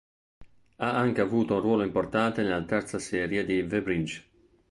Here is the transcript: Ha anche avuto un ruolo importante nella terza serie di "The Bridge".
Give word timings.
Ha 0.77 0.97
anche 0.97 1.21
avuto 1.21 1.53
un 1.53 1.59
ruolo 1.61 1.83
importante 1.83 2.41
nella 2.41 2.63
terza 2.63 2.97
serie 2.97 3.45
di 3.45 3.67
"The 3.67 3.83
Bridge". 3.83 4.23